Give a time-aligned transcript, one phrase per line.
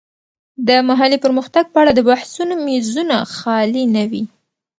[0.67, 4.23] د محلي پرمختګ په اړه د بحثونو میزونه خالي نه وي.